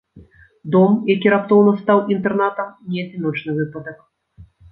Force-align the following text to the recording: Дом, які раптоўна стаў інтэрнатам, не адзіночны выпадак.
Дом, 0.75 0.95
які 1.15 1.31
раптоўна 1.33 1.73
стаў 1.83 2.01
інтэрнатам, 2.15 2.73
не 2.93 2.99
адзіночны 3.05 3.51
выпадак. 3.59 3.97